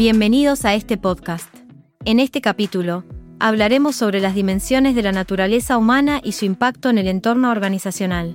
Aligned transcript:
Bienvenidos 0.00 0.64
a 0.64 0.72
este 0.72 0.96
podcast. 0.96 1.54
En 2.06 2.20
este 2.20 2.40
capítulo, 2.40 3.04
hablaremos 3.38 3.96
sobre 3.96 4.18
las 4.20 4.34
dimensiones 4.34 4.94
de 4.94 5.02
la 5.02 5.12
naturaleza 5.12 5.76
humana 5.76 6.22
y 6.24 6.32
su 6.32 6.46
impacto 6.46 6.88
en 6.88 6.96
el 6.96 7.06
entorno 7.06 7.50
organizacional. 7.50 8.34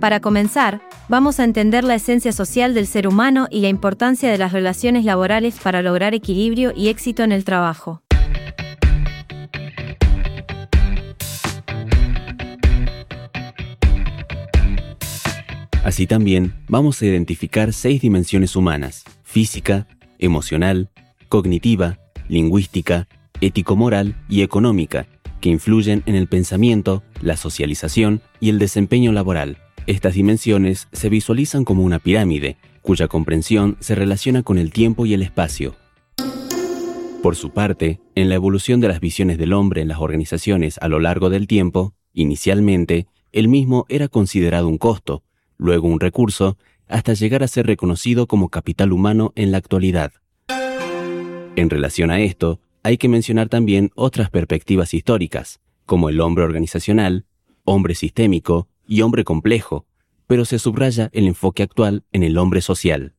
Para 0.00 0.20
comenzar, 0.20 0.80
vamos 1.10 1.40
a 1.40 1.44
entender 1.44 1.84
la 1.84 1.96
esencia 1.96 2.32
social 2.32 2.72
del 2.72 2.86
ser 2.86 3.06
humano 3.06 3.48
y 3.50 3.60
la 3.60 3.68
importancia 3.68 4.30
de 4.30 4.38
las 4.38 4.52
relaciones 4.52 5.04
laborales 5.04 5.60
para 5.62 5.82
lograr 5.82 6.14
equilibrio 6.14 6.72
y 6.74 6.88
éxito 6.88 7.22
en 7.22 7.32
el 7.32 7.44
trabajo. 7.44 8.01
Así 15.84 16.06
también 16.06 16.54
vamos 16.68 17.02
a 17.02 17.06
identificar 17.06 17.72
seis 17.72 18.00
dimensiones 18.00 18.54
humanas, 18.54 19.02
física, 19.24 19.88
emocional, 20.20 20.90
cognitiva, 21.28 21.98
lingüística, 22.28 23.08
ético-moral 23.40 24.14
y 24.28 24.42
económica, 24.42 25.08
que 25.40 25.48
influyen 25.48 26.04
en 26.06 26.14
el 26.14 26.28
pensamiento, 26.28 27.02
la 27.20 27.36
socialización 27.36 28.20
y 28.38 28.50
el 28.50 28.60
desempeño 28.60 29.10
laboral. 29.10 29.58
Estas 29.88 30.14
dimensiones 30.14 30.86
se 30.92 31.08
visualizan 31.08 31.64
como 31.64 31.82
una 31.82 31.98
pirámide, 31.98 32.56
cuya 32.80 33.08
comprensión 33.08 33.76
se 33.80 33.96
relaciona 33.96 34.44
con 34.44 34.58
el 34.58 34.70
tiempo 34.70 35.04
y 35.04 35.14
el 35.14 35.22
espacio. 35.22 35.74
Por 37.24 37.34
su 37.34 37.50
parte, 37.50 38.00
en 38.14 38.28
la 38.28 38.36
evolución 38.36 38.80
de 38.80 38.86
las 38.86 39.00
visiones 39.00 39.36
del 39.36 39.52
hombre 39.52 39.80
en 39.80 39.88
las 39.88 39.98
organizaciones 39.98 40.78
a 40.78 40.86
lo 40.86 41.00
largo 41.00 41.28
del 41.28 41.48
tiempo, 41.48 41.94
inicialmente, 42.12 43.08
el 43.32 43.48
mismo 43.48 43.84
era 43.88 44.06
considerado 44.06 44.68
un 44.68 44.78
costo, 44.78 45.24
luego 45.56 45.88
un 45.88 46.00
recurso, 46.00 46.56
hasta 46.88 47.14
llegar 47.14 47.42
a 47.42 47.48
ser 47.48 47.66
reconocido 47.66 48.26
como 48.26 48.48
capital 48.48 48.92
humano 48.92 49.32
en 49.34 49.50
la 49.50 49.58
actualidad. 49.58 50.12
En 51.56 51.70
relación 51.70 52.10
a 52.10 52.20
esto, 52.20 52.60
hay 52.82 52.96
que 52.96 53.08
mencionar 53.08 53.48
también 53.48 53.90
otras 53.94 54.30
perspectivas 54.30 54.94
históricas, 54.94 55.60
como 55.86 56.08
el 56.08 56.20
hombre 56.20 56.44
organizacional, 56.44 57.26
hombre 57.64 57.94
sistémico 57.94 58.68
y 58.86 59.02
hombre 59.02 59.24
complejo, 59.24 59.86
pero 60.26 60.44
se 60.44 60.58
subraya 60.58 61.10
el 61.12 61.26
enfoque 61.26 61.62
actual 61.62 62.04
en 62.12 62.22
el 62.22 62.38
hombre 62.38 62.60
social. 62.60 63.14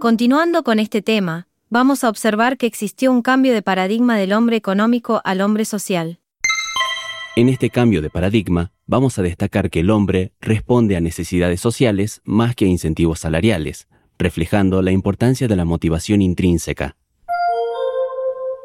Continuando 0.00 0.62
con 0.62 0.78
este 0.78 1.02
tema, 1.02 1.48
vamos 1.70 2.04
a 2.04 2.08
observar 2.08 2.56
que 2.56 2.66
existió 2.66 3.12
un 3.12 3.22
cambio 3.22 3.52
de 3.52 3.62
paradigma 3.62 4.16
del 4.16 4.32
hombre 4.32 4.56
económico 4.56 5.20
al 5.24 5.40
hombre 5.40 5.64
social. 5.64 6.20
En 7.36 7.48
este 7.48 7.70
cambio 7.70 8.02
de 8.02 8.10
paradigma, 8.10 8.72
vamos 8.88 9.18
a 9.18 9.22
destacar 9.22 9.70
que 9.70 9.80
el 9.80 9.90
hombre 9.90 10.32
responde 10.40 10.96
a 10.96 11.00
necesidades 11.00 11.60
sociales 11.60 12.22
más 12.24 12.56
que 12.56 12.64
a 12.64 12.68
incentivos 12.68 13.20
salariales, 13.20 13.86
reflejando 14.18 14.82
la 14.82 14.90
importancia 14.90 15.46
de 15.46 15.54
la 15.54 15.66
motivación 15.66 16.22
intrínseca. 16.22 16.96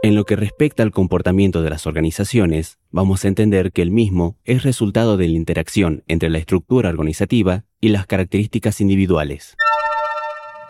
En 0.02 0.16
lo 0.16 0.26
que 0.26 0.36
respecta 0.36 0.82
al 0.82 0.92
comportamiento 0.92 1.62
de 1.62 1.70
las 1.70 1.86
organizaciones, 1.88 2.80
vamos 2.90 3.24
a 3.24 3.28
entender 3.28 3.72
que 3.72 3.82
el 3.82 3.92
mismo 3.92 4.38
es 4.44 4.64
resultado 4.64 5.18
de 5.18 5.28
la 5.28 5.36
interacción 5.36 6.04
entre 6.08 6.30
la 6.30 6.40
estructura 6.40 6.90
organizativa 6.90 7.66
y 7.80 7.90
las 7.90 8.08
características 8.08 8.82
individuales. 8.82 9.56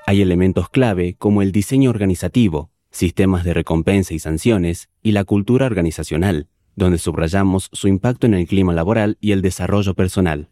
Hay 0.05 0.21
elementos 0.21 0.69
clave 0.69 1.15
como 1.17 1.41
el 1.41 1.51
diseño 1.51 1.91
organizativo, 1.91 2.71
sistemas 2.91 3.43
de 3.43 3.53
recompensa 3.53 4.13
y 4.13 4.19
sanciones 4.19 4.89
y 5.01 5.11
la 5.13 5.23
cultura 5.23 5.65
organizacional, 5.65 6.47
donde 6.75 6.97
subrayamos 6.97 7.69
su 7.71 7.87
impacto 7.87 8.27
en 8.27 8.33
el 8.33 8.47
clima 8.47 8.73
laboral 8.73 9.17
y 9.19 9.31
el 9.31 9.41
desarrollo 9.41 9.93
personal. 9.93 10.49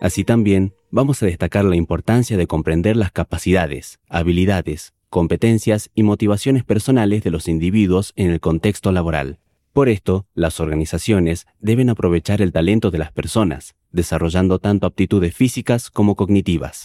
Así 0.00 0.24
también 0.24 0.74
vamos 0.90 1.22
a 1.22 1.26
destacar 1.26 1.64
la 1.64 1.76
importancia 1.76 2.36
de 2.36 2.46
comprender 2.46 2.96
las 2.96 3.12
capacidades, 3.12 4.00
habilidades, 4.08 4.94
competencias 5.10 5.90
y 5.94 6.04
motivaciones 6.04 6.64
personales 6.64 7.22
de 7.22 7.30
los 7.30 7.48
individuos 7.48 8.12
en 8.16 8.30
el 8.30 8.40
contexto 8.40 8.92
laboral. 8.92 9.38
Por 9.72 9.88
esto, 9.88 10.26
las 10.34 10.58
organizaciones 10.58 11.46
deben 11.60 11.90
aprovechar 11.90 12.42
el 12.42 12.52
talento 12.52 12.90
de 12.90 12.98
las 12.98 13.12
personas, 13.12 13.74
desarrollando 13.92 14.58
tanto 14.58 14.86
aptitudes 14.86 15.34
físicas 15.34 15.90
como 15.90 16.16
cognitivas. 16.16 16.84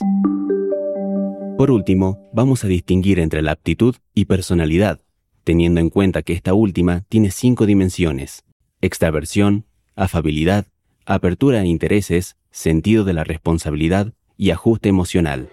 Por 1.58 1.72
último, 1.72 2.30
vamos 2.34 2.64
a 2.64 2.68
distinguir 2.68 3.20
entre 3.20 3.42
la 3.42 3.54
aptitud 3.54 3.96
y 4.14 4.26
personalidad, 4.26 5.00
teniendo 5.46 5.80
en 5.80 5.90
cuenta 5.90 6.24
que 6.24 6.34
esta 6.34 6.54
última 6.54 7.06
tiene 7.08 7.32
cinco 7.32 7.66
dimensiones, 7.66 8.44
extraversión, 8.82 9.66
afabilidad, 9.96 10.66
apertura 11.06 11.62
a 11.62 11.66
intereses, 11.66 12.36
sentido 12.52 13.06
de 13.06 13.14
la 13.14 13.24
responsabilidad 13.24 14.12
y 14.38 14.50
ajuste 14.50 14.90
emocional. 14.90 15.48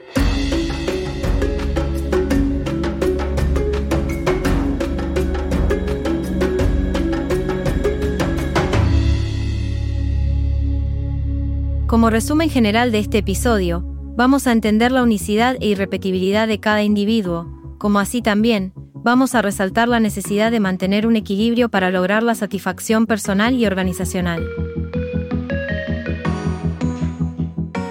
Como 11.87 12.09
resumen 12.09 12.49
general 12.49 12.91
de 12.91 13.01
este 13.01 13.19
episodio, 13.19 13.85
vamos 14.17 14.47
a 14.47 14.53
entender 14.53 14.91
la 14.91 15.03
unicidad 15.03 15.57
e 15.61 15.67
irrepetibilidad 15.67 16.49
de 16.49 16.59
cada 16.59 16.83
individuo, 16.83 17.77
como 17.77 17.99
así 17.99 18.23
también, 18.23 18.73
vamos 19.03 19.35
a 19.35 19.43
resaltar 19.43 19.89
la 19.89 20.01
necesidad 20.01 20.51
de 20.51 20.61
mantener 20.61 21.07
un 21.07 21.17
equilibrio 21.17 21.69
para 21.69 21.91
lograr 21.91 22.23
la 22.23 22.35
satisfacción 22.35 23.07
personal 23.07 23.55
y 23.55 23.67
organizacional. 23.67 24.47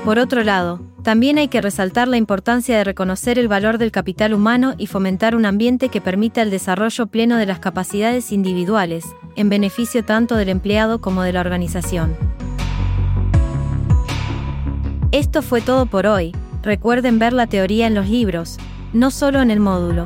Por 0.05 0.19
otro 0.19 0.43
lado, 0.43 0.79
también 1.03 1.37
hay 1.37 1.47
que 1.47 1.61
resaltar 1.61 2.07
la 2.07 2.17
importancia 2.17 2.77
de 2.77 2.83
reconocer 2.83 3.39
el 3.39 3.47
valor 3.47 3.77
del 3.77 3.91
capital 3.91 4.33
humano 4.33 4.75
y 4.77 4.87
fomentar 4.87 5.35
un 5.35 5.45
ambiente 5.45 5.89
que 5.89 6.01
permita 6.01 6.41
el 6.41 6.51
desarrollo 6.51 7.07
pleno 7.07 7.37
de 7.37 7.45
las 7.47 7.59
capacidades 7.59 8.31
individuales, 8.31 9.05
en 9.35 9.49
beneficio 9.49 10.05
tanto 10.05 10.35
del 10.35 10.49
empleado 10.49 11.01
como 11.01 11.23
de 11.23 11.33
la 11.33 11.41
organización. 11.41 12.15
Esto 15.11 15.41
fue 15.41 15.61
todo 15.61 15.87
por 15.87 16.05
hoy, 16.07 16.33
recuerden 16.61 17.19
ver 17.19 17.33
la 17.33 17.47
teoría 17.47 17.87
en 17.87 17.95
los 17.95 18.07
libros, 18.07 18.57
no 18.93 19.11
solo 19.11 19.41
en 19.41 19.51
el 19.51 19.59
módulo. 19.59 20.05